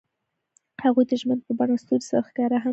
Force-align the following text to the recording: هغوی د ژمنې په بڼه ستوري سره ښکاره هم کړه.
هغوی 0.83 1.03
د 1.07 1.13
ژمنې 1.21 1.43
په 1.45 1.53
بڼه 1.59 1.75
ستوري 1.83 2.05
سره 2.09 2.23
ښکاره 2.27 2.57
هم 2.63 2.63
کړه. 2.63 2.69